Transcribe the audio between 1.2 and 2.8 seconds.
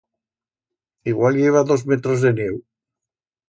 i heba dos metros de nieu.